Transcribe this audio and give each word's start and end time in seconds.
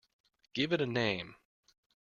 Give 0.55 0.73
it 0.73 0.81
a 0.81 0.87
name. 0.87 1.35